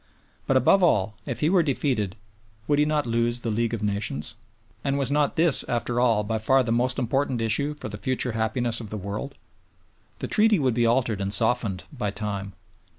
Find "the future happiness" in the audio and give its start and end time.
7.87-8.81